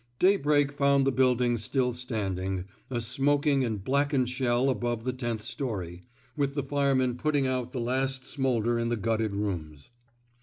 Daybreak 0.17 0.71
found 0.71 1.05
the 1.05 1.11
building 1.11 1.57
still 1.57 1.93
standing, 1.93 2.65
a 2.89 2.99
smoking 2.99 3.63
and 3.63 3.83
blackened 3.83 4.29
shell 4.29 4.71
above 4.71 5.03
the 5.03 5.13
tenth 5.13 5.43
story, 5.43 6.01
with 6.35 6.55
the 6.55 6.63
firemen 6.63 7.17
putting 7.17 7.45
out 7.45 7.71
the 7.71 7.77
219 7.77 7.77
THE 7.77 8.09
SMOKE 8.09 8.09
EATERS 8.09 8.21
last 8.21 8.25
smoulder 8.33 8.79
in 8.79 8.89
the 8.89 8.97
gutted 8.97 9.35
rooms. 9.35 9.91